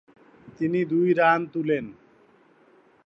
[0.57, 1.85] তিনি দুই রান তুলেন।